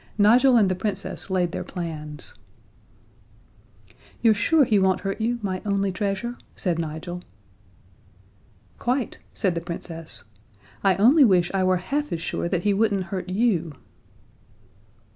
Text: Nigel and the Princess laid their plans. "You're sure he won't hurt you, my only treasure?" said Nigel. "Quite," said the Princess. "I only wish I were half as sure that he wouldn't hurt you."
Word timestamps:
Nigel 0.17 0.57
and 0.57 0.67
the 0.67 0.73
Princess 0.73 1.29
laid 1.29 1.51
their 1.51 1.63
plans. 1.63 2.33
"You're 4.23 4.33
sure 4.33 4.63
he 4.63 4.79
won't 4.79 5.01
hurt 5.01 5.21
you, 5.21 5.37
my 5.43 5.61
only 5.63 5.91
treasure?" 5.91 6.39
said 6.55 6.79
Nigel. 6.79 7.21
"Quite," 8.79 9.19
said 9.35 9.53
the 9.53 9.61
Princess. 9.61 10.23
"I 10.83 10.95
only 10.95 11.23
wish 11.23 11.51
I 11.53 11.63
were 11.63 11.77
half 11.77 12.11
as 12.11 12.19
sure 12.19 12.49
that 12.49 12.63
he 12.63 12.73
wouldn't 12.73 13.13
hurt 13.13 13.29
you." 13.29 13.75